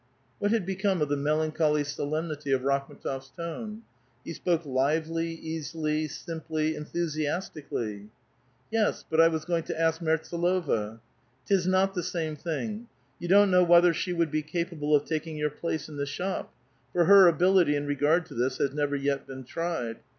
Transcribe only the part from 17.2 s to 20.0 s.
ability in regard to this has never yet been tried.